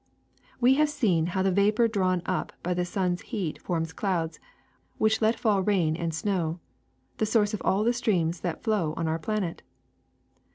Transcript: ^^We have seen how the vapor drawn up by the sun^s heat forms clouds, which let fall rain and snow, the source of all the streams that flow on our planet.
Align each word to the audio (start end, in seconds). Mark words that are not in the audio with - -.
^^We 0.59 0.77
have 0.77 0.89
seen 0.89 1.27
how 1.27 1.43
the 1.43 1.51
vapor 1.51 1.87
drawn 1.87 2.23
up 2.25 2.53
by 2.63 2.73
the 2.73 2.81
sun^s 2.81 3.21
heat 3.21 3.61
forms 3.61 3.93
clouds, 3.93 4.39
which 4.97 5.21
let 5.21 5.39
fall 5.39 5.61
rain 5.61 5.95
and 5.95 6.11
snow, 6.11 6.59
the 7.17 7.25
source 7.27 7.53
of 7.53 7.61
all 7.63 7.83
the 7.83 7.93
streams 7.93 8.39
that 8.39 8.63
flow 8.63 8.95
on 8.97 9.07
our 9.07 9.19
planet. 9.19 9.61